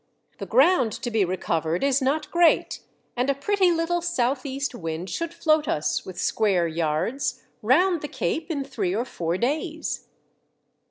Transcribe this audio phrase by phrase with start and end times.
[0.39, 2.79] "The ground to be recovered is not great,
[3.15, 8.07] and a pretty little south east wind should float us, with square yards, round the
[8.07, 10.07] Cape in three or four days."